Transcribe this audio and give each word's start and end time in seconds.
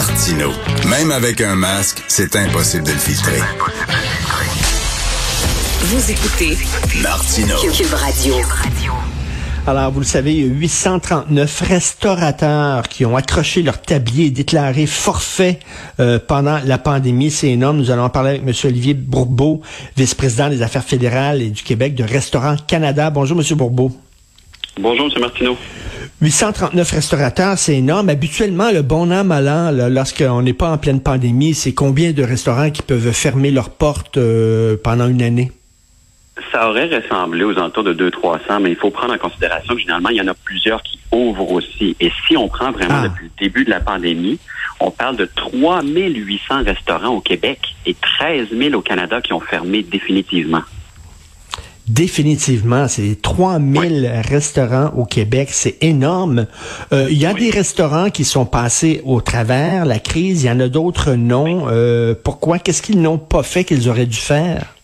Martino. 0.00 0.48
Même 0.88 1.12
avec 1.12 1.42
un 1.42 1.56
masque, 1.56 2.02
c'est 2.08 2.34
impossible 2.34 2.84
de 2.84 2.92
le 2.92 2.96
filtrer. 2.96 3.38
Vous 5.80 6.10
écoutez 6.10 6.56
Martino. 7.02 7.54
Cube 7.58 7.92
Radio. 7.92 8.34
Alors, 9.66 9.92
vous 9.92 10.00
le 10.00 10.06
savez, 10.06 10.32
il 10.32 10.40
y 10.40 10.50
a 10.50 10.54
839 10.54 11.60
restaurateurs 11.68 12.88
qui 12.88 13.04
ont 13.04 13.14
accroché 13.14 13.62
leur 13.62 13.82
tablier 13.82 14.28
et 14.28 14.30
déclaré 14.30 14.86
forfait 14.86 15.58
euh, 16.00 16.18
pendant 16.18 16.60
la 16.64 16.78
pandémie. 16.78 17.30
C'est 17.30 17.50
énorme. 17.50 17.76
Nous 17.76 17.90
allons 17.90 18.04
en 18.04 18.08
parler 18.08 18.30
avec 18.30 18.42
M. 18.42 18.54
Olivier 18.64 18.94
Bourbeau, 18.94 19.60
vice-président 19.98 20.48
des 20.48 20.62
affaires 20.62 20.84
fédérales 20.84 21.42
et 21.42 21.50
du 21.50 21.62
Québec 21.62 21.94
de 21.94 22.04
Restaurant 22.04 22.56
Canada. 22.66 23.10
Bonjour, 23.10 23.38
M. 23.38 23.54
Bourbeau. 23.54 23.92
Bonjour, 24.78 25.06
M. 25.14 25.20
Martineau. 25.20 25.56
839 26.22 26.90
restaurateurs, 26.90 27.58
c'est 27.58 27.76
énorme. 27.76 28.08
Habituellement, 28.08 28.70
le 28.70 28.82
bon 28.82 29.10
an, 29.10 29.24
mal 29.24 29.48
an, 29.48 29.70
lorsqu'on 29.88 30.42
n'est 30.42 30.52
pas 30.52 30.70
en 30.70 30.78
pleine 30.78 31.00
pandémie, 31.00 31.54
c'est 31.54 31.72
combien 31.74 32.12
de 32.12 32.22
restaurants 32.22 32.70
qui 32.70 32.82
peuvent 32.82 33.12
fermer 33.12 33.50
leurs 33.50 33.70
portes 33.70 34.16
euh, 34.18 34.76
pendant 34.82 35.08
une 35.08 35.22
année? 35.22 35.50
Ça 36.52 36.68
aurait 36.68 36.86
ressemblé 36.94 37.44
aux 37.44 37.52
alentours 37.52 37.84
de 37.84 37.94
200-300, 37.94 38.60
mais 38.62 38.70
il 38.70 38.76
faut 38.76 38.90
prendre 38.90 39.14
en 39.14 39.18
considération 39.18 39.74
que 39.74 39.80
généralement, 39.80 40.08
il 40.10 40.16
y 40.16 40.20
en 40.20 40.26
a 40.28 40.34
plusieurs 40.34 40.82
qui 40.82 40.98
ouvrent 41.12 41.50
aussi. 41.52 41.96
Et 42.00 42.10
si 42.26 42.36
on 42.36 42.48
prend 42.48 42.70
vraiment 42.70 43.00
Ah. 43.02 43.08
depuis 43.08 43.24
le 43.26 43.30
début 43.44 43.64
de 43.64 43.70
la 43.70 43.80
pandémie, 43.80 44.38
on 44.78 44.90
parle 44.90 45.16
de 45.16 45.26
3800 45.36 46.64
restaurants 46.64 47.14
au 47.16 47.20
Québec 47.20 47.60
et 47.86 47.94
13 47.94 48.48
000 48.56 48.74
au 48.74 48.80
Canada 48.80 49.20
qui 49.20 49.32
ont 49.32 49.40
fermé 49.40 49.82
définitivement. 49.82 50.62
Définitivement, 51.90 52.86
c'est 52.86 53.20
3000 53.20 54.08
restaurants 54.28 54.92
au 54.96 55.04
Québec, 55.04 55.48
c'est 55.50 55.76
énorme. 55.80 56.46
Euh, 56.92 57.08
Il 57.10 57.18
y 57.18 57.26
a 57.26 57.34
des 57.34 57.50
restaurants 57.50 58.10
qui 58.10 58.24
sont 58.24 58.44
passés 58.44 59.02
au 59.04 59.20
travers 59.20 59.84
la 59.86 59.98
crise, 59.98 60.44
il 60.44 60.46
y 60.46 60.50
en 60.50 60.60
a 60.60 60.68
d'autres 60.68 61.14
non. 61.14 61.64
Euh, 61.68 62.14
pourquoi? 62.22 62.60
Qu'est-ce 62.60 62.80
qu'ils 62.80 63.02
n'ont 63.02 63.18
pas 63.18 63.42
fait 63.42 63.64
qu'ils 63.64 63.88
auraient 63.88 64.06
dû 64.06 64.18
faire? 64.18 64.76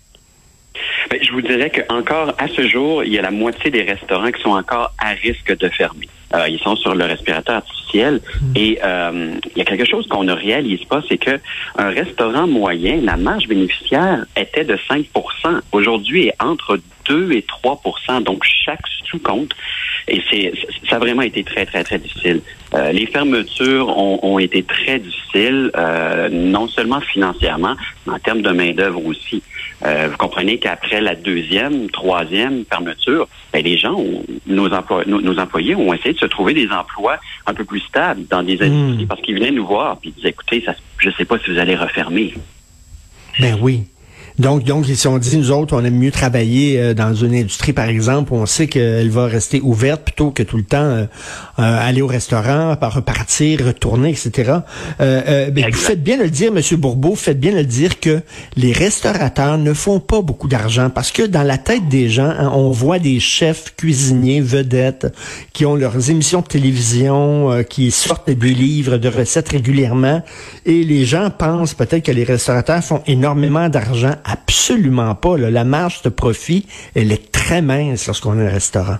Ben, 1.10 1.20
je 1.22 1.32
vous 1.32 1.40
dirais 1.40 1.70
qu'encore 1.70 2.34
à 2.38 2.48
ce 2.48 2.66
jour, 2.66 3.04
il 3.04 3.12
y 3.12 3.18
a 3.18 3.22
la 3.22 3.30
moitié 3.30 3.70
des 3.70 3.82
restaurants 3.82 4.32
qui 4.32 4.42
sont 4.42 4.50
encore 4.50 4.92
à 4.98 5.10
risque 5.10 5.56
de 5.56 5.68
fermer. 5.68 6.08
Euh, 6.34 6.48
ils 6.48 6.58
sont 6.58 6.74
sur 6.74 6.94
le 6.94 7.04
respirateur 7.04 7.56
artificiel 7.56 8.20
et 8.56 8.78
euh, 8.84 9.34
il 9.54 9.58
y 9.58 9.62
a 9.62 9.64
quelque 9.64 9.84
chose 9.84 10.08
qu'on 10.08 10.24
ne 10.24 10.32
réalise 10.32 10.84
pas, 10.84 11.00
c'est 11.08 11.18
que 11.18 11.38
un 11.78 11.90
restaurant 11.90 12.48
moyen, 12.48 13.00
la 13.02 13.16
marge 13.16 13.46
bénéficiaire 13.46 14.26
était 14.36 14.64
de 14.64 14.76
5% 14.90 15.06
Aujourd'hui, 15.72 16.26
est 16.26 16.42
entre 16.42 16.80
2 17.08 17.32
et 17.32 17.44
3% 17.64 18.22
donc 18.22 18.42
chaque 18.44 18.80
sous 19.04 19.18
compte. 19.18 19.52
Et 20.08 20.20
c'est 20.30 20.52
ça 20.88 20.96
a 20.96 20.98
vraiment 20.98 21.22
été 21.22 21.42
très, 21.44 21.66
très, 21.66 21.82
très 21.84 21.98
difficile. 21.98 22.40
Euh, 22.74 22.92
les 22.92 23.06
fermetures 23.06 23.88
ont, 23.88 24.20
ont 24.22 24.38
été 24.38 24.62
très 24.62 24.98
difficiles, 24.98 25.70
euh, 25.76 26.28
non 26.30 26.68
seulement 26.68 27.00
financièrement, 27.00 27.74
mais 28.06 28.14
en 28.14 28.18
termes 28.18 28.42
de 28.42 28.50
main-d'œuvre 28.50 29.04
aussi. 29.04 29.42
Euh, 29.84 30.08
vous 30.10 30.16
comprenez 30.16 30.58
qu'après 30.58 31.00
la 31.02 31.14
deuxième, 31.14 31.90
troisième 31.90 32.64
fermeture, 32.64 33.28
ben, 33.52 33.62
les 33.62 33.76
gens, 33.76 33.92
ont- 33.94 34.24
nos, 34.46 34.72
emplois, 34.72 35.04
nos, 35.06 35.20
nos 35.20 35.38
employés 35.38 35.74
ont 35.74 35.92
essayé 35.92 36.14
de 36.14 36.18
se 36.18 36.24
trouver 36.26 36.54
des 36.54 36.68
emplois 36.70 37.18
un 37.46 37.52
peu 37.52 37.64
plus 37.64 37.80
stables 37.80 38.26
dans 38.28 38.42
des 38.42 38.62
industries 38.62 39.04
parce 39.06 39.20
qu'ils 39.20 39.34
venaient 39.34 39.50
nous 39.50 39.66
voir 39.66 39.98
puis 39.98 40.10
ils 40.10 40.14
disaient, 40.14 40.30
écoutez, 40.30 40.62
ça, 40.64 40.74
je 40.98 41.08
ne 41.10 41.14
sais 41.14 41.26
pas 41.26 41.38
si 41.38 41.50
vous 41.50 41.58
allez 41.58 41.76
refermer. 41.76 42.32
Ben 43.38 43.58
oui. 43.60 43.84
Donc, 44.38 44.64
donc, 44.64 44.88
ils 44.88 44.96
se 44.96 45.02
sont 45.02 45.18
dit, 45.18 45.36
nous 45.38 45.50
autres, 45.50 45.74
on 45.74 45.84
aime 45.84 45.96
mieux 45.96 46.10
travailler 46.10 46.80
euh, 46.80 46.94
dans 46.94 47.14
une 47.14 47.34
industrie, 47.34 47.72
par 47.72 47.88
exemple, 47.88 48.32
où 48.32 48.36
on 48.36 48.46
sait 48.46 48.66
qu'elle 48.66 49.10
va 49.10 49.26
rester 49.26 49.60
ouverte 49.62 50.02
plutôt 50.02 50.30
que 50.30 50.42
tout 50.42 50.56
le 50.56 50.64
temps 50.64 50.78
euh, 50.78 51.06
euh, 51.58 51.88
aller 51.88 52.02
au 52.02 52.06
restaurant, 52.06 52.76
par 52.76 52.92
repartir, 52.92 53.64
retourner, 53.64 54.10
etc. 54.10 54.52
Euh, 55.00 55.50
ben, 55.50 55.70
vous 55.70 55.78
faites 55.78 56.02
bien 56.02 56.18
de 56.18 56.24
le 56.24 56.30
dire, 56.30 56.52
Monsieur 56.52 56.76
Bourbeau, 56.76 57.14
faites 57.14 57.40
bien 57.40 57.52
de 57.52 57.56
le 57.56 57.64
dire 57.64 57.98
que 57.98 58.20
les 58.56 58.72
restaurateurs 58.72 59.56
ne 59.56 59.72
font 59.72 59.98
pas 59.98 60.20
beaucoup 60.20 60.48
d'argent 60.48 60.90
parce 60.90 61.10
que 61.10 61.22
dans 61.22 61.42
la 61.44 61.56
tête 61.56 61.88
des 61.88 62.10
gens, 62.10 62.28
hein, 62.28 62.50
on 62.52 62.70
voit 62.70 62.98
des 62.98 63.20
chefs 63.20 63.74
cuisiniers 63.74 64.42
vedettes 64.42 65.06
qui 65.54 65.64
ont 65.64 65.76
leurs 65.76 66.10
émissions 66.10 66.42
de 66.42 66.46
télévision, 66.46 67.52
euh, 67.52 67.62
qui 67.62 67.90
sortent 67.90 68.28
des 68.28 68.54
livres 68.54 68.98
de 68.98 69.08
recettes 69.08 69.48
régulièrement, 69.48 70.22
et 70.66 70.84
les 70.84 71.06
gens 71.06 71.30
pensent 71.30 71.72
peut-être 71.72 72.04
que 72.04 72.12
les 72.12 72.24
restaurateurs 72.24 72.84
font 72.84 73.02
énormément 73.06 73.70
d'argent. 73.70 74.14
Absolument 74.26 75.14
pas. 75.14 75.36
là. 75.38 75.50
La 75.50 75.64
marge 75.64 76.02
de 76.02 76.08
profit, 76.08 76.66
elle 76.94 77.12
est 77.12 77.30
très 77.32 77.62
mince 77.62 78.06
lorsqu'on 78.06 78.38
a 78.38 78.42
un 78.42 78.48
restaurant. 78.48 78.98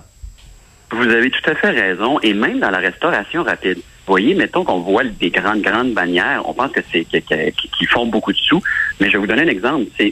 Vous 0.91 1.03
avez 1.03 1.29
tout 1.29 1.49
à 1.49 1.55
fait 1.55 1.69
raison. 1.71 2.17
Et 2.21 2.33
même 2.33 2.59
dans 2.59 2.69
la 2.69 2.77
restauration 2.77 3.43
rapide, 3.43 3.79
voyez, 4.07 4.33
mettons 4.35 4.63
qu'on 4.63 4.79
voit 4.79 5.03
des 5.03 5.29
grandes, 5.29 5.61
grandes 5.61 5.93
bannières, 5.93 6.43
on 6.45 6.53
pense 6.53 6.71
que 6.71 6.79
c'est 6.91 7.03
que- 7.03 7.17
que- 7.17 7.49
qui 7.77 7.85
font 7.87 8.05
beaucoup 8.05 8.31
de 8.31 8.37
sous. 8.37 8.63
Mais 9.01 9.07
je 9.07 9.13
vais 9.13 9.17
vous 9.17 9.27
donner 9.27 9.41
un 9.41 9.47
exemple. 9.47 9.87
C'est 9.97 10.11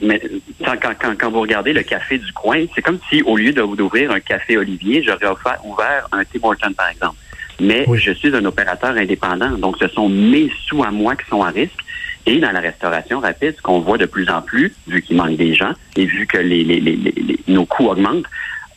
quand, 0.65 0.75
quand, 0.81 0.93
quand, 0.99 1.13
quand 1.17 1.31
vous 1.31 1.39
regardez 1.39 1.71
le 1.71 1.83
café 1.83 2.17
du 2.17 2.33
coin, 2.33 2.65
c'est 2.75 2.81
comme 2.81 2.99
si 3.09 3.21
au 3.21 3.37
lieu 3.37 3.53
de- 3.53 3.75
d'ouvrir 3.75 4.11
un 4.11 4.19
café 4.19 4.57
Olivier, 4.57 5.01
j'aurais 5.01 5.33
ouvert 5.63 6.09
un 6.11 6.23
Tim 6.25 6.39
Hortons, 6.43 6.73
par 6.73 6.89
exemple. 6.89 7.15
Mais 7.61 7.85
Oui. 7.87 7.99
je 7.99 8.11
suis 8.11 8.35
un 8.35 8.43
opérateur 8.43 8.97
indépendant, 8.97 9.51
donc 9.51 9.77
ce 9.79 9.87
sont 9.87 10.09
mes 10.09 10.51
sous 10.67 10.83
à 10.83 10.91
moi 10.91 11.15
qui 11.15 11.25
sont 11.29 11.41
à 11.41 11.51
risque. 11.51 11.79
Et 12.25 12.37
dans 12.39 12.51
la 12.51 12.59
restauration 12.59 13.19
rapide, 13.19 13.53
ce 13.57 13.61
qu'on 13.61 13.79
voit 13.79 13.97
de 13.97 14.05
plus 14.05 14.29
en 14.29 14.41
plus, 14.41 14.73
vu 14.87 15.01
qu'il 15.01 15.15
manque 15.17 15.35
des 15.37 15.53
gens 15.53 15.73
et 15.95 16.05
vu 16.05 16.25
que 16.25 16.37
les, 16.37 16.63
les, 16.63 16.79
les, 16.79 16.95
les- 16.95 17.39
nos 17.47 17.65
coûts 17.65 17.87
augmentent, 17.89 18.25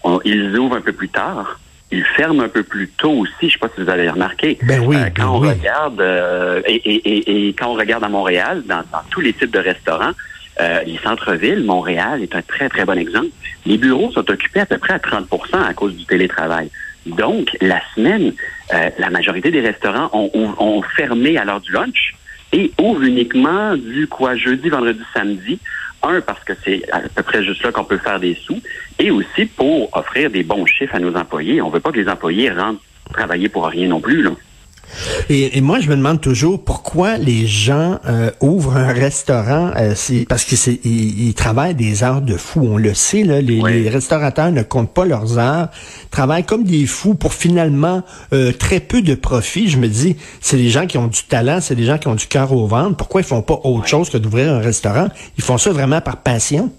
on- 0.04 0.20
ils 0.25 0.56
ouvrent 0.59 0.76
un 0.76 0.81
peu 0.82 0.92
plus 0.92 1.09
tard. 1.09 1.58
Ils 1.91 2.04
ferment 2.04 2.42
un 2.42 2.48
peu 2.48 2.62
plus 2.62 2.88
tôt 2.88 3.12
aussi. 3.12 3.32
Je 3.41 3.47
ne 3.47 3.50
sais 3.53 3.58
pas 3.58 3.69
si 3.75 3.82
vous 3.82 3.88
avez 3.88 4.10
remarqué. 4.10 4.58
Ben 4.62 4.81
oui, 4.81 4.97
Euh, 4.97 5.08
quand 5.16 5.22
ben 5.22 5.28
on 5.31 5.41
oui. 5.41 5.48
regarde 5.48 6.00
euh, 6.03 6.60
et, 6.66 6.75
et, 6.75 6.97
et, 7.08 7.48
et 7.48 7.53
quand 7.54 7.69
on 7.69 7.75
regarde 7.75 8.04
à 8.04 8.08
Montréal, 8.10 8.62
dans, 8.66 8.82
dans 8.92 9.00
tous 9.10 9.22
les 9.22 9.32
types 9.32 9.50
de 9.50 9.58
restaurants, 9.58 10.12
euh, 10.60 10.82
les 10.84 10.98
centres-villes, 10.98 11.64
Montréal 11.64 12.22
est 12.22 12.34
un 12.34 12.42
très 12.42 12.69
très 12.69 12.84
bon 12.84 12.98
exemple. 12.98 13.28
Les 13.64 13.78
bureaux 13.78 14.10
sont 14.12 14.28
occupés 14.31 14.60
à 14.60 14.66
peu 14.66 14.76
près 14.76 14.92
à 14.94 14.98
30% 14.98 15.62
à 15.66 15.72
cause 15.72 15.97
du 15.97 16.04
télétravail. 16.04 16.69
Donc, 17.06 17.56
la 17.62 17.81
semaine, 17.94 18.34
euh, 18.75 18.91
la 18.98 19.08
majorité 19.08 19.50
des 19.50 19.60
restaurants 19.60 20.10
ont, 20.12 20.31
ont, 20.34 20.54
ont 20.58 20.82
fermé 20.82 21.38
à 21.38 21.44
l'heure 21.47 21.60
du 21.62 21.72
lunch 21.72 22.07
et 22.53 22.72
ouvrent 22.78 23.03
uniquement 23.03 23.76
du 23.76 24.06
quoi 24.06 24.36
jeudi, 24.36 24.69
vendredi, 24.69 25.00
samedi. 25.14 25.59
Un, 26.03 26.20
parce 26.20 26.42
que 26.44 26.53
c'est 26.64 26.82
à 26.92 27.00
peu 27.00 27.22
près 27.25 27.42
juste 27.42 27.62
là 27.64 27.72
qu'on 27.72 27.84
peut 27.84 27.98
faire 27.98 28.20
des 28.20 28.34
sous, 28.34 28.60
et 29.00 29.10
aussi 29.10 29.47
pour 29.47 29.88
offrir 29.97 30.31
des 30.31 30.44
bons 30.44 30.64
chiffres 30.64 30.94
à 30.94 31.00
nos 31.00 31.14
employés. 31.16 31.60
On 31.60 31.70
veut 31.70 31.81
pas 31.81 31.91
que 31.91 31.98
les 31.98 32.08
employés 32.08 32.50
rentrent 32.50 32.81
travailler 33.12 33.48
pour 33.48 33.66
rien 33.66 33.88
non 33.88 34.00
plus. 34.00 34.22
Là. 34.22 34.31
Et, 35.28 35.56
et 35.56 35.60
moi, 35.60 35.81
je 35.81 35.88
me 35.88 35.97
demande 35.97 36.21
toujours 36.21 36.62
pourquoi 36.65 37.19
les 37.19 37.47
gens 37.47 37.99
euh, 38.06 38.31
ouvrent 38.41 38.76
un 38.76 38.93
restaurant. 38.93 39.71
euh, 39.76 39.93
c'est 39.94 40.26
parce 40.28 40.44
que 40.44 40.56
c'est 40.56 40.81
ils, 40.84 41.28
ils 41.28 41.34
travaillent 41.34 41.75
des 41.75 42.03
heures 42.03 42.22
de 42.22 42.37
fou. 42.37 42.66
On 42.71 42.76
le 42.78 42.94
sait, 42.94 43.22
là, 43.22 43.41
les 43.41 43.88
restaurateurs 43.88 44.50
ne 44.50 44.62
comptent 44.62 44.93
pas 44.94 45.04
leurs 45.04 45.38
heures, 45.38 45.69
travaillent 46.10 46.44
comme 46.44 46.65
des 46.65 46.87
fous 46.87 47.15
pour 47.15 47.32
finalement 47.34 48.03
euh, 48.32 48.53
très 48.53 48.81
peu 48.81 49.03
de 49.03 49.15
profit. 49.15 49.69
Je 49.69 49.78
me 49.78 49.88
dis, 49.88 50.16
c'est 50.41 50.56
des 50.56 50.71
gens 50.71 50.87
qui 50.87 50.99
ont 50.99 51.06
du 51.06 51.22
talent, 51.25 51.60
c'est 51.60 51.75
des 51.76 51.84
gens 51.84 51.99
qui 51.99 52.09
ont 52.09 52.15
du 52.15 52.26
cœur 52.26 52.53
au 52.53 52.66
ventre. 52.66 52.97
Pourquoi 52.97 53.20
ils 53.20 53.26
font 53.26 53.43
pas 53.43 53.60
autre 53.65 53.87
chose 53.87 54.10
que 54.10 54.19
d'ouvrir 54.19 54.53
un 54.53 54.60
restaurant? 54.60 55.09
Ils 55.37 55.44
font 55.44 55.59
ça 55.59 55.70
vraiment 55.70 56.00
par 56.00 56.19
passion. 56.19 56.70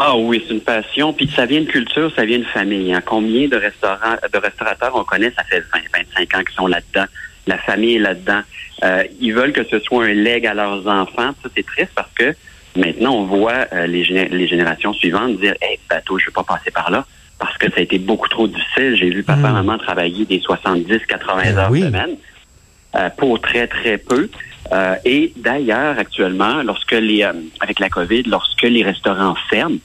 Ah 0.00 0.16
oui, 0.16 0.42
c'est 0.46 0.54
une 0.54 0.60
passion. 0.60 1.12
Puis 1.12 1.30
ça 1.34 1.46
vient 1.46 1.60
de 1.60 1.66
culture, 1.66 2.12
ça 2.14 2.24
vient 2.24 2.38
de 2.38 2.44
famille. 2.44 2.92
hein. 2.92 3.02
Combien 3.04 3.48
de 3.48 3.56
restaurants, 3.56 4.16
de 4.32 4.38
restaurateurs 4.38 4.92
on 4.94 5.04
connaît, 5.04 5.30
ça 5.36 5.44
fait 5.44 5.60
20, 5.60 5.78
25 6.16 6.34
ans 6.36 6.44
qu'ils 6.44 6.54
sont 6.54 6.66
là-dedans. 6.66 7.06
La 7.46 7.58
famille 7.58 7.96
est 7.96 8.00
là-dedans. 8.00 8.40
Euh, 8.84 9.02
ils 9.20 9.32
veulent 9.32 9.52
que 9.52 9.64
ce 9.64 9.78
soit 9.80 10.04
un 10.04 10.12
leg 10.12 10.46
à 10.46 10.54
leurs 10.54 10.86
enfants. 10.86 11.30
Ça, 11.42 11.48
c'est 11.56 11.64
triste 11.66 11.90
parce 11.94 12.12
que 12.14 12.34
maintenant, 12.76 13.14
on 13.14 13.24
voit 13.24 13.66
euh, 13.72 13.86
les, 13.86 14.04
géné- 14.04 14.28
les 14.28 14.46
générations 14.46 14.92
suivantes 14.92 15.38
dire 15.40 15.54
Hey, 15.62 15.78
bateau, 15.88 16.18
je 16.18 16.26
veux 16.26 16.32
pas 16.32 16.44
passer 16.44 16.70
par 16.70 16.90
là. 16.90 17.04
Parce 17.38 17.56
que 17.56 17.70
ça 17.70 17.78
a 17.78 17.80
été 17.82 17.98
beaucoup 17.98 18.28
trop 18.28 18.46
difficile. 18.48 18.96
J'ai 18.96 19.10
vu 19.10 19.22
papa, 19.22 19.48
Mm. 19.48 19.52
maman 19.52 19.78
travailler 19.78 20.24
des 20.26 20.40
70, 20.40 20.98
80 21.06 21.42
Ben 21.44 21.58
heures 21.58 21.70
oui. 21.70 21.82
semaine 21.82 22.16
euh, 22.96 23.08
pour 23.16 23.40
très, 23.40 23.66
très 23.68 23.96
peu. 23.98 24.28
Euh, 24.72 24.94
et 25.04 25.32
d'ailleurs, 25.36 25.98
actuellement, 25.98 26.62
lorsque 26.62 26.92
les, 26.92 27.22
euh, 27.22 27.32
avec 27.60 27.80
la 27.80 27.88
COVID, 27.88 28.24
lorsque 28.24 28.62
les 28.62 28.82
restaurants 28.82 29.34
ferment, 29.50 29.78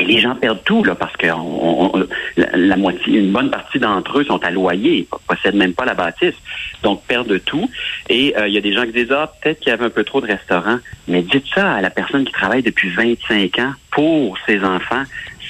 et 0.00 0.04
les 0.04 0.20
gens 0.20 0.36
perdent 0.36 0.62
tout, 0.64 0.84
là, 0.84 0.94
parce 0.94 1.16
que 1.16 1.26
on- 1.26 1.92
on- 1.96 2.06
la, 2.36 2.46
la 2.54 2.76
moitié, 2.76 3.18
une 3.18 3.32
bonne 3.32 3.50
partie 3.50 3.80
d'entre 3.80 4.20
eux 4.20 4.24
sont 4.24 4.38
à 4.44 4.50
loyer, 4.52 5.08
possèdent 5.26 5.56
même 5.56 5.72
pas 5.74 5.84
la 5.84 5.94
bâtisse, 5.94 6.36
donc 6.84 7.02
perdent 7.06 7.42
tout. 7.44 7.68
Et 8.08 8.32
euh, 8.36 8.46
il 8.46 8.54
y 8.54 8.58
a 8.58 8.60
des 8.60 8.72
gens 8.72 8.84
qui 8.84 8.92
disent, 8.92 9.10
ah, 9.10 9.32
peut-être 9.42 9.58
qu'il 9.58 9.70
y 9.70 9.72
avait 9.72 9.86
un 9.86 9.90
peu 9.90 10.04
trop 10.04 10.20
de 10.20 10.26
restaurants. 10.26 10.78
Mais 11.08 11.22
dites 11.22 11.46
ça 11.52 11.72
à 11.72 11.80
la 11.80 11.90
personne 11.90 12.24
qui 12.24 12.32
travaille 12.32 12.62
depuis 12.62 12.90
25 12.90 13.58
ans 13.58 13.72
pour 13.90 14.38
ses 14.46 14.62
enfants, 14.62 15.02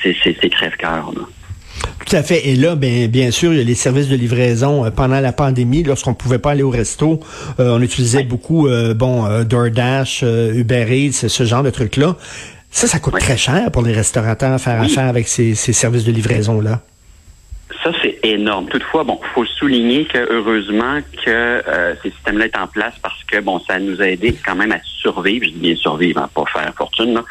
c'est 0.02 0.14
crève-cœur. 0.50 1.12
Tout 2.08 2.16
à 2.16 2.22
fait. 2.22 2.48
Et 2.48 2.56
là, 2.56 2.74
bien, 2.74 3.06
bien 3.06 3.30
sûr, 3.30 3.52
il 3.52 3.58
y 3.58 3.60
a 3.60 3.64
les 3.64 3.74
services 3.74 4.08
de 4.08 4.16
livraison 4.16 4.84
euh, 4.86 4.90
pendant 4.90 5.20
la 5.20 5.32
pandémie, 5.32 5.82
lorsqu'on 5.82 6.14
pouvait 6.14 6.38
pas 6.38 6.52
aller 6.52 6.62
au 6.62 6.70
resto, 6.70 7.20
euh, 7.60 7.76
on 7.76 7.82
utilisait 7.82 8.22
beaucoup, 8.22 8.66
euh, 8.66 8.94
bon, 8.94 9.26
DoorDash, 9.44 10.22
Uber 10.22 10.86
Eats, 10.88 11.28
ce 11.28 11.44
genre 11.44 11.62
de 11.62 11.70
trucs-là. 11.70 12.16
Ça, 12.70 12.86
ça 12.86 12.98
coûte 12.98 13.18
très 13.18 13.36
cher 13.36 13.70
pour 13.72 13.82
les 13.82 13.92
restaurateurs 13.92 14.52
à 14.52 14.58
faire 14.58 14.80
Oui. 14.80 14.86
affaire 14.86 15.08
avec 15.08 15.28
ces, 15.28 15.54
ces 15.54 15.72
services 15.72 16.04
de 16.04 16.12
livraison-là. 16.12 16.80
Ça, 17.84 17.92
c'est 18.02 18.18
énorme. 18.22 18.68
Toutefois, 18.68 19.04
bon, 19.04 19.20
faut 19.34 19.44
souligner 19.44 20.06
que 20.06 20.18
heureusement 20.18 21.00
que 21.24 21.30
euh, 21.30 21.94
ces 22.02 22.10
systèmes-là 22.10 22.46
sont 22.54 22.62
en 22.62 22.66
place 22.66 22.94
parce 23.02 23.22
que 23.24 23.40
bon, 23.40 23.60
ça 23.66 23.78
nous 23.78 24.00
a 24.00 24.06
aidé 24.08 24.34
quand 24.44 24.54
même 24.54 24.72
à 24.72 24.80
survivre. 24.82 25.44
Je 25.44 25.50
dis 25.50 25.58
bien 25.58 25.76
survivre, 25.76 26.20
hein, 26.22 26.30
pas 26.34 26.44
faire 26.52 26.72
fortune. 26.76 27.14
Là. 27.14 27.24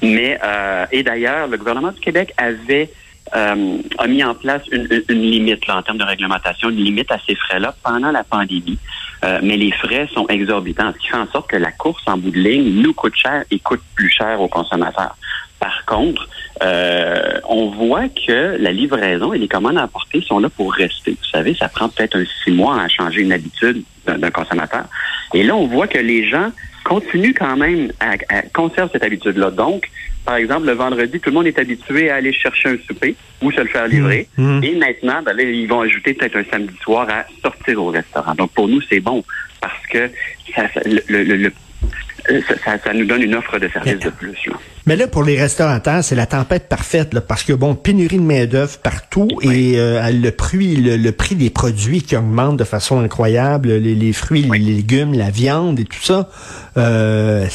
Mais 0.00 0.38
euh, 0.44 0.86
et 0.92 1.02
d'ailleurs, 1.02 1.48
le 1.48 1.56
gouvernement 1.56 1.90
du 1.92 2.00
Québec 2.00 2.32
avait 2.36 2.90
euh, 3.34 3.78
a 3.98 4.06
mis 4.06 4.22
en 4.22 4.34
place 4.34 4.62
une, 4.70 4.88
une 5.08 5.22
limite 5.22 5.66
là, 5.66 5.78
en 5.78 5.82
termes 5.82 5.98
de 5.98 6.04
réglementation, 6.04 6.70
une 6.70 6.76
limite 6.76 7.10
à 7.10 7.18
ces 7.26 7.34
frais-là 7.34 7.74
pendant 7.82 8.10
la 8.10 8.24
pandémie. 8.24 8.78
Euh, 9.24 9.38
mais 9.42 9.56
les 9.56 9.70
frais 9.70 10.08
sont 10.12 10.26
exorbitants, 10.28 10.92
ce 10.92 10.98
qui 10.98 11.08
fait 11.08 11.16
en 11.16 11.30
sorte 11.30 11.48
que 11.48 11.56
la 11.56 11.70
course 11.70 12.02
en 12.06 12.18
bout 12.18 12.30
de 12.30 12.38
ligne 12.38 12.82
nous 12.82 12.92
coûte 12.92 13.14
cher 13.14 13.44
et 13.50 13.58
coûte 13.60 13.82
plus 13.94 14.10
cher 14.10 14.40
aux 14.40 14.48
consommateurs. 14.48 15.16
Par 15.60 15.84
contre, 15.86 16.28
euh, 16.62 17.38
on 17.48 17.70
voit 17.70 18.08
que 18.08 18.56
la 18.58 18.72
livraison 18.72 19.32
et 19.32 19.38
les 19.38 19.46
commandes 19.46 19.78
à 19.78 19.84
apporter 19.84 20.20
sont 20.22 20.40
là 20.40 20.48
pour 20.50 20.72
rester. 20.72 21.12
Vous 21.12 21.28
savez, 21.28 21.54
ça 21.54 21.68
prend 21.68 21.88
peut-être 21.88 22.16
un 22.16 22.24
six 22.42 22.50
mois 22.50 22.82
à 22.82 22.88
changer 22.88 23.20
une 23.20 23.32
habitude 23.32 23.84
d'un 24.06 24.30
consommateur. 24.32 24.86
Et 25.34 25.44
là, 25.44 25.54
on 25.54 25.68
voit 25.68 25.86
que 25.86 25.98
les 25.98 26.28
gens 26.28 26.50
continuent 26.84 27.34
quand 27.34 27.56
même 27.56 27.92
à, 28.00 28.14
à 28.28 28.42
conserver 28.52 28.90
cette 28.92 29.04
habitude-là. 29.04 29.52
Donc, 29.52 29.88
par 30.24 30.36
exemple, 30.36 30.66
le 30.66 30.72
vendredi, 30.72 31.18
tout 31.18 31.30
le 31.30 31.34
monde 31.34 31.46
est 31.46 31.58
habitué 31.58 32.10
à 32.10 32.16
aller 32.16 32.32
chercher 32.32 32.70
un 32.70 32.76
souper 32.86 33.16
ou 33.40 33.50
se 33.50 33.60
le 33.60 33.68
faire 33.68 33.88
livrer. 33.88 34.28
Mmh, 34.36 34.58
mmh. 34.58 34.64
Et 34.64 34.74
maintenant, 34.76 35.22
ben, 35.22 35.38
ils 35.38 35.66
vont 35.66 35.80
ajouter 35.80 36.14
peut-être 36.14 36.36
un 36.36 36.44
samedi 36.50 36.74
soir 36.80 37.08
à 37.10 37.24
sortir 37.42 37.82
au 37.82 37.88
restaurant. 37.88 38.34
Donc, 38.34 38.52
pour 38.52 38.68
nous, 38.68 38.80
c'est 38.88 39.00
bon 39.00 39.24
parce 39.60 39.86
que 39.90 40.10
ça, 40.54 40.68
le, 40.84 41.02
le, 41.24 41.36
le 41.36 41.52
ça, 42.64 42.78
ça, 42.78 42.92
nous 42.94 43.04
donne 43.04 43.22
une 43.22 43.34
offre 43.34 43.58
de 43.58 43.68
service 43.68 43.98
de 43.98 44.10
plus. 44.10 44.36
Là. 44.46 44.54
Mais 44.86 44.96
là, 44.96 45.06
pour 45.06 45.24
les 45.24 45.36
restaurateurs, 45.40 46.04
c'est 46.04 46.14
la 46.14 46.26
tempête 46.26 46.68
parfaite, 46.68 47.14
là, 47.14 47.20
parce 47.20 47.42
que 47.42 47.52
bon, 47.52 47.74
pénurie 47.74 48.18
de 48.18 48.22
main 48.22 48.46
d'œuvre 48.46 48.78
partout 48.78 49.28
oui. 49.42 49.72
et 49.74 49.80
euh, 49.80 50.10
le 50.10 50.30
prix, 50.30 50.76
le, 50.76 50.96
le, 50.96 51.12
prix 51.12 51.34
des 51.34 51.50
produits 51.50 52.02
qui 52.02 52.16
augmente 52.16 52.56
de 52.56 52.64
façon 52.64 53.00
incroyable, 53.00 53.72
les, 53.72 53.94
les 53.94 54.12
fruits, 54.12 54.46
oui. 54.48 54.58
les 54.60 54.74
légumes, 54.74 55.14
la 55.14 55.30
viande 55.30 55.80
et 55.80 55.84
tout 55.84 56.02
ça, 56.02 56.28
euh, 56.76 57.46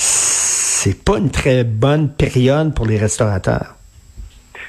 c'est 0.88 1.04
pas 1.04 1.18
une 1.18 1.32
très 1.32 1.66
bonne 1.66 2.10
période 2.10 2.74
pour 2.74 2.86
les 2.86 2.98
restaurateurs. 2.98 3.76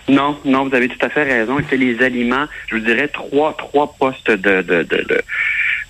Non, 0.08 0.36
non, 0.44 0.66
vous 0.66 0.74
avez 0.74 0.88
tout 0.88 0.98
à 1.06 1.08
fait 1.10 1.22
raison. 1.22 1.58
C'est 1.70 1.76
les 1.76 2.02
aliments, 2.02 2.46
je 2.66 2.76
vous 2.76 2.84
dirais 2.84 3.06
trois, 3.06 3.54
trois 3.56 3.94
postes 4.00 4.30
de, 4.30 4.62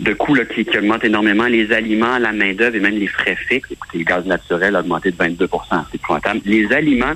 de, 0.00 0.12
coûts 0.12 0.34
là, 0.34 0.44
qui, 0.44 0.66
augmentent 0.76 1.04
énormément. 1.04 1.46
Les 1.46 1.72
aliments, 1.72 2.18
la 2.18 2.32
main-d'œuvre 2.32 2.76
et 2.76 2.80
même 2.80 2.98
les 2.98 3.06
frais 3.06 3.36
fixes. 3.36 3.70
Écoutez, 3.70 3.98
le 3.98 4.04
gaz 4.04 4.26
naturel 4.26 4.76
a 4.76 4.80
augmenté 4.80 5.12
de 5.12 5.16
22 5.16 5.48
c'est 5.90 5.94
épouvantable. 5.94 6.40
Les 6.44 6.70
aliments, 6.74 7.14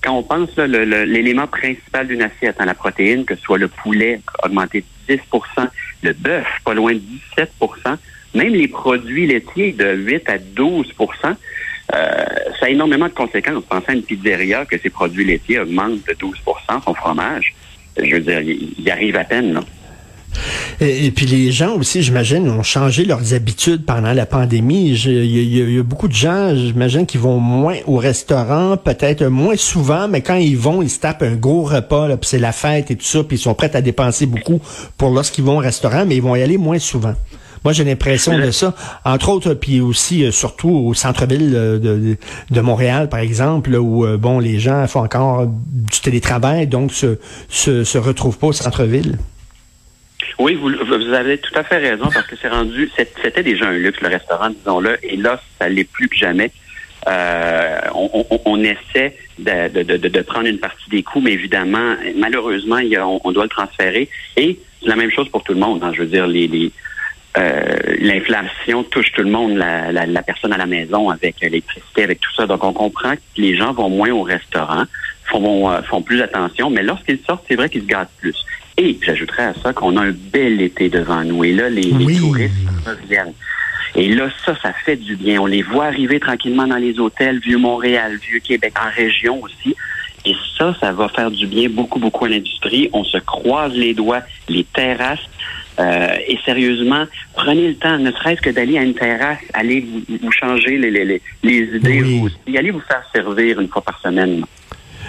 quand 0.00 0.18
on 0.18 0.22
pense 0.22 0.56
l'élément 0.56 1.48
principal 1.48 2.06
d'une 2.06 2.22
assiette, 2.22 2.56
hein, 2.60 2.66
la 2.66 2.74
protéine, 2.74 3.24
que 3.24 3.34
ce 3.34 3.42
soit 3.42 3.58
le 3.58 3.66
poulet, 3.66 4.20
augmenté 4.44 4.84
de 5.08 5.14
10% 5.14 5.68
le 6.02 6.12
bœuf, 6.12 6.46
pas 6.64 6.74
loin 6.74 6.92
de 6.92 7.00
17% 7.36 7.96
même 8.34 8.54
les 8.54 8.68
produits 8.68 9.26
laitiers 9.26 9.72
de 9.72 9.94
8 9.94 10.28
à 10.28 10.38
12 10.38 10.94
euh, 11.94 12.21
ça 12.62 12.68
a 12.68 12.70
énormément 12.70 13.08
de 13.08 13.12
conséquences. 13.12 13.64
Pensez 13.68 13.86
à 13.88 13.92
une 13.92 14.02
pizzeria 14.02 14.64
que 14.64 14.78
ses 14.78 14.88
produits 14.88 15.24
laitiers 15.24 15.58
augmentent 15.58 16.06
de 16.06 16.14
12% 16.14 16.84
son 16.84 16.94
fromage. 16.94 17.52
Je 17.96 18.14
veux 18.14 18.20
dire, 18.20 18.40
il, 18.40 18.88
arrive 18.88 19.16
à 19.16 19.24
peine, 19.24 19.54
là. 19.54 19.60
Et, 20.80 21.06
et, 21.06 21.10
puis 21.10 21.26
les 21.26 21.52
gens 21.52 21.74
aussi, 21.74 22.02
j'imagine, 22.02 22.48
ont 22.48 22.62
changé 22.62 23.04
leurs 23.04 23.34
habitudes 23.34 23.84
pendant 23.84 24.12
la 24.12 24.24
pandémie. 24.24 24.92
Il 24.92 25.24
y, 25.26 25.74
y, 25.74 25.78
a 25.78 25.82
beaucoup 25.82 26.08
de 26.08 26.14
gens, 26.14 26.54
j'imagine, 26.54 27.04
qui 27.04 27.18
vont 27.18 27.38
moins 27.38 27.76
au 27.86 27.96
restaurant, 27.96 28.78
peut-être 28.78 29.24
moins 29.26 29.56
souvent, 29.56 30.08
mais 30.08 30.22
quand 30.22 30.36
ils 30.36 30.56
vont, 30.56 30.80
ils 30.80 30.88
se 30.88 31.00
tapent 31.00 31.22
un 31.22 31.34
gros 31.34 31.64
repas, 31.64 32.16
puis 32.16 32.30
c'est 32.30 32.38
la 32.38 32.52
fête 32.52 32.90
et 32.90 32.96
tout 32.96 33.04
ça, 33.04 33.22
puis 33.24 33.36
ils 33.36 33.40
sont 33.40 33.54
prêts 33.54 33.76
à 33.76 33.82
dépenser 33.82 34.24
beaucoup 34.24 34.60
pour 34.96 35.10
lorsqu'ils 35.10 35.44
vont 35.44 35.56
au 35.56 35.60
restaurant, 35.60 36.06
mais 36.06 36.16
ils 36.16 36.22
vont 36.22 36.36
y 36.36 36.42
aller 36.42 36.58
moins 36.58 36.78
souvent. 36.78 37.14
Moi, 37.64 37.72
j'ai 37.72 37.84
l'impression 37.84 38.38
de 38.38 38.50
ça. 38.50 38.74
Entre 39.04 39.28
autres, 39.28 39.54
puis 39.54 39.80
aussi, 39.80 40.24
euh, 40.24 40.30
surtout 40.30 40.70
au 40.70 40.94
centre-ville 40.94 41.52
de, 41.52 41.78
de, 41.78 42.16
de, 42.50 42.60
Montréal, 42.60 43.08
par 43.08 43.20
exemple, 43.20 43.74
où, 43.76 44.04
euh, 44.04 44.16
bon, 44.16 44.40
les 44.40 44.58
gens 44.58 44.86
font 44.88 45.00
encore 45.00 45.46
du 45.46 46.00
télétravail, 46.00 46.66
donc 46.66 46.92
se, 46.92 47.18
se, 47.48 47.84
se 47.84 47.98
retrouvent 47.98 48.38
pas 48.38 48.48
au 48.48 48.52
centre-ville. 48.52 49.18
Oui, 50.38 50.54
vous, 50.54 50.70
vous, 50.70 51.12
avez 51.12 51.38
tout 51.38 51.54
à 51.56 51.62
fait 51.62 51.78
raison 51.78 52.08
parce 52.12 52.26
que 52.26 52.34
c'est 52.40 52.48
rendu, 52.48 52.90
c'était 52.96 53.42
déjà 53.42 53.66
un 53.66 53.72
luxe 53.78 54.00
le 54.00 54.08
restaurant, 54.08 54.50
disons-le, 54.50 54.98
et 55.04 55.16
là, 55.16 55.40
ça 55.58 55.68
l'est 55.68 55.84
plus 55.84 56.08
que 56.08 56.16
jamais. 56.16 56.50
Euh, 57.08 57.80
on, 57.94 58.24
on, 58.30 58.40
on, 58.44 58.60
essaie 58.62 59.16
de, 59.38 59.68
de, 59.68 59.96
de, 59.96 60.08
de, 60.08 60.20
prendre 60.20 60.46
une 60.46 60.58
partie 60.58 60.88
des 60.88 61.02
coûts, 61.02 61.20
mais 61.20 61.32
évidemment, 61.32 61.96
malheureusement, 62.16 62.78
il 62.78 62.88
y 62.88 62.96
a, 62.96 63.06
on, 63.06 63.20
on, 63.24 63.32
doit 63.32 63.42
le 63.42 63.48
transférer. 63.48 64.08
Et 64.36 64.58
c'est 64.80 64.88
la 64.88 64.94
même 64.94 65.10
chose 65.10 65.28
pour 65.28 65.42
tout 65.42 65.52
le 65.52 65.58
monde. 65.58 65.82
Hein, 65.82 65.92
je 65.94 66.02
veux 66.02 66.08
dire, 66.08 66.28
les, 66.28 66.46
les 66.46 66.70
euh, 67.38 67.76
l'inflation 67.98 68.82
touche 68.84 69.10
tout 69.12 69.22
le 69.22 69.30
monde, 69.30 69.56
la, 69.56 69.90
la, 69.90 70.04
la, 70.04 70.22
personne 70.22 70.52
à 70.52 70.58
la 70.58 70.66
maison 70.66 71.08
avec 71.08 71.40
l'électricité, 71.40 72.04
avec 72.04 72.20
tout 72.20 72.32
ça. 72.34 72.46
Donc, 72.46 72.62
on 72.62 72.72
comprend 72.72 73.14
que 73.14 73.20
les 73.36 73.56
gens 73.56 73.72
vont 73.72 73.88
moins 73.88 74.10
au 74.10 74.22
restaurant, 74.22 74.84
font, 75.24 75.70
euh, 75.70 75.80
font 75.82 76.02
plus 76.02 76.20
attention, 76.20 76.68
mais 76.68 76.82
lorsqu'ils 76.82 77.20
sortent, 77.26 77.44
c'est 77.48 77.56
vrai 77.56 77.70
qu'ils 77.70 77.82
se 77.82 77.86
gâtent 77.86 78.12
plus. 78.20 78.36
Et 78.76 78.98
j'ajouterais 79.02 79.44
à 79.44 79.54
ça 79.62 79.72
qu'on 79.72 79.96
a 79.96 80.02
un 80.02 80.12
bel 80.12 80.60
été 80.60 80.90
devant 80.90 81.24
nous. 81.24 81.44
Et 81.44 81.52
là, 81.52 81.70
les, 81.70 81.92
oui. 81.92 82.06
les 82.06 82.18
touristes 82.18 82.54
reviennent. 82.86 83.34
Et 83.94 84.08
là, 84.08 84.28
ça, 84.44 84.56
ça 84.62 84.72
fait 84.84 84.96
du 84.96 85.16
bien. 85.16 85.40
On 85.40 85.46
les 85.46 85.62
voit 85.62 85.86
arriver 85.86 86.20
tranquillement 86.20 86.66
dans 86.66 86.76
les 86.76 86.98
hôtels, 86.98 87.38
Vieux-Montréal, 87.40 88.16
Vieux-Québec, 88.16 88.74
en 88.78 88.90
région 88.94 89.42
aussi. 89.42 89.74
Et 90.24 90.34
ça, 90.56 90.74
ça 90.80 90.92
va 90.92 91.08
faire 91.08 91.30
du 91.30 91.46
bien 91.46 91.68
beaucoup, 91.68 91.98
beaucoup 91.98 92.24
à 92.24 92.28
l'industrie. 92.28 92.88
On 92.92 93.04
se 93.04 93.18
croise 93.18 93.72
les 93.74 93.92
doigts, 93.92 94.22
les 94.48 94.64
terrasses. 94.64 95.28
Euh, 95.78 96.16
et 96.28 96.38
sérieusement, 96.44 97.06
prenez 97.34 97.68
le 97.68 97.74
temps, 97.74 97.98
ne 97.98 98.10
serait-ce 98.12 98.42
que 98.42 98.50
d'aller 98.50 98.78
à 98.78 98.82
une 98.82 98.94
terrasse, 98.94 99.38
aller 99.54 99.80
vous, 99.80 100.18
vous 100.22 100.32
changer 100.32 100.76
les, 100.76 100.90
les, 100.90 101.22
les 101.42 101.76
idées, 101.76 102.02
oui. 102.02 102.18
vous 102.18 102.26
aussi, 102.26 102.58
allez 102.58 102.70
vous 102.70 102.80
faire 102.80 103.02
servir 103.14 103.60
une 103.60 103.68
fois 103.68 103.82
par 103.82 104.00
semaine. 104.00 104.44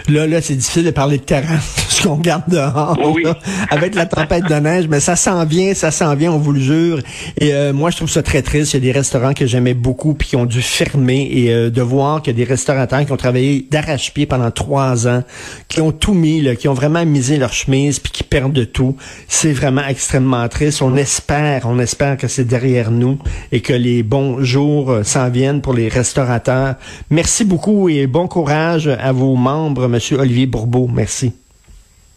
Là, 0.10 0.28
là, 0.28 0.42
c'est 0.42 0.56
difficile 0.56 0.84
de 0.84 0.92
parler 0.92 1.18
de 1.18 1.24
terrasse, 1.24 1.76
ce 1.90 2.04
qu'on 2.04 2.18
garde 2.18 2.44
dehors, 2.50 2.98
oui. 3.14 3.24
là, 3.24 3.38
avec 3.70 3.96
la 3.96 4.06
tempête 4.06 4.44
de 4.50 4.56
neige, 4.56 4.88
mais 4.90 5.00
ça 5.00 5.16
s'en 5.16 5.46
vient, 5.46 5.74
ça 5.74 5.92
s'en 5.92 6.14
vient, 6.16 6.34
on 6.34 6.38
vous 6.38 6.52
le 6.52 6.60
jure. 6.60 7.00
Et 7.38 7.54
euh, 7.54 7.72
moi, 7.72 7.90
je 7.90 7.98
trouve 7.98 8.10
ça 8.10 8.22
très 8.22 8.42
triste. 8.42 8.74
Il 8.74 8.78
y 8.78 8.90
a 8.90 8.92
des 8.92 8.92
restaurants 8.92 9.34
que 9.34 9.46
j'aimais 9.46 9.74
beaucoup 9.74 10.14
puis 10.14 10.30
qui 10.30 10.36
ont 10.36 10.46
dû 10.46 10.62
fermer 10.62 11.30
et 11.32 11.54
euh, 11.54 11.70
de 11.70 11.82
voir 11.82 12.22
qu'il 12.22 12.38
y 12.38 12.42
a 12.42 12.46
des 12.46 12.50
restaurateurs 12.50 13.06
qui 13.06 13.12
ont 13.12 13.18
travaillé 13.18 13.66
d'arrache-pied 13.72 14.26
pendant 14.26 14.52
trois 14.52 15.08
ans, 15.08 15.24
qui 15.70 15.80
ont 15.80 15.92
tout 15.92 16.14
mis, 16.14 16.42
là, 16.42 16.56
qui 16.56 16.68
ont 16.68 16.74
vraiment 16.74 17.06
misé 17.06 17.38
leur 17.38 17.54
chemise 17.54 18.00
puis 18.00 18.12
qui 18.12 18.24
perdent 18.24 18.54
de 18.54 18.66
tout. 18.66 18.98
C'est 19.28 19.54
vraiment 19.54 19.86
extrêmement 19.88 20.48
triste. 20.50 20.82
On 20.82 20.96
espère, 20.98 21.64
on 21.66 21.80
espère 21.80 22.18
que 22.18 22.28
c'est 22.28 22.46
derrière 22.46 22.92
nous 22.92 23.18
et 23.52 23.62
que 23.62 23.74
les 23.74 24.04
bons 24.04 24.44
jours 24.44 24.92
euh, 24.92 25.04
s'en 25.04 25.30
viennent 25.30 25.62
pour 25.62 25.74
les 25.74 25.88
restaurateurs. 25.88 26.76
Merci 27.10 27.46
beaucoup 27.46 27.88
et 27.88 28.06
bon 28.08 28.28
courage 28.28 28.88
à 28.88 29.12
vos 29.14 29.36
membres 29.36 29.88
Monsieur 29.94 30.18
Olivier 30.18 30.48
Bourbeau. 30.48 30.88
Merci. 30.88 31.34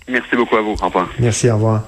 Merci 0.08 0.34
beaucoup 0.34 0.56
à 0.56 0.62
vous. 0.62 0.76
Au 0.80 0.86
revoir. 0.86 1.10
Merci, 1.18 1.50
au 1.50 1.56
revoir. 1.56 1.82